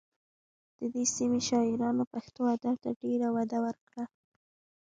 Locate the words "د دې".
0.79-1.03